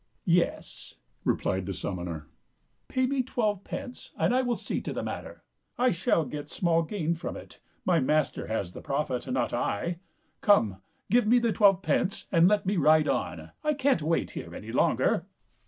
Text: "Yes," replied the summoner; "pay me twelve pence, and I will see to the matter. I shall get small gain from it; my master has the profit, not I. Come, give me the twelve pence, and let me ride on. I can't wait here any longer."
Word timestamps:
"Yes," 0.25 0.95
replied 1.23 1.67
the 1.67 1.75
summoner; 1.75 2.27
"pay 2.87 3.05
me 3.05 3.21
twelve 3.21 3.63
pence, 3.63 4.09
and 4.17 4.33
I 4.33 4.41
will 4.41 4.55
see 4.55 4.81
to 4.81 4.91
the 4.91 5.03
matter. 5.03 5.43
I 5.77 5.91
shall 5.91 6.25
get 6.25 6.49
small 6.49 6.81
gain 6.81 7.13
from 7.13 7.37
it; 7.37 7.59
my 7.85 7.99
master 7.99 8.47
has 8.47 8.73
the 8.73 8.81
profit, 8.81 9.31
not 9.31 9.53
I. 9.53 9.99
Come, 10.41 10.77
give 11.11 11.27
me 11.27 11.37
the 11.37 11.53
twelve 11.53 11.83
pence, 11.83 12.25
and 12.31 12.47
let 12.47 12.65
me 12.65 12.77
ride 12.77 13.07
on. 13.07 13.51
I 13.63 13.75
can't 13.75 14.01
wait 14.01 14.31
here 14.31 14.55
any 14.55 14.71
longer." 14.71 15.27